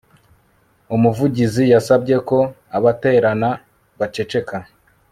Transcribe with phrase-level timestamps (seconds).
[0.95, 2.39] Umuvugizi yasabye ko
[2.77, 3.49] abaterana
[3.99, 4.57] baceceka